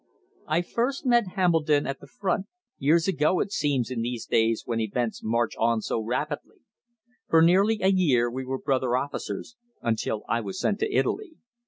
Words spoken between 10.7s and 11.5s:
to Italy.